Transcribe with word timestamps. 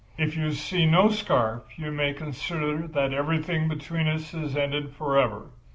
If 0.17 0.35
you 0.35 0.51
see 0.53 0.87
no 0.87 1.11
scarf 1.11 1.77
you 1.77 1.91
may 1.91 2.11
consider 2.13 2.87
that 2.87 3.13
everything 3.13 3.67
between 3.67 4.07
us 4.07 4.33
is 4.33 4.57
ended 4.57 4.95
forever. 4.95 5.51